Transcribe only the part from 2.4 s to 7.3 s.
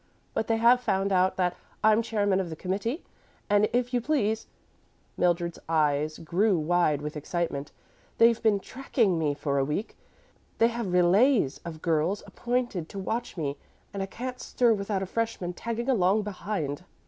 the committee, and, if you please," Mildred's eyes grew wide with